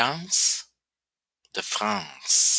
[0.00, 0.70] groupe Reliance
[1.54, 2.49] de France.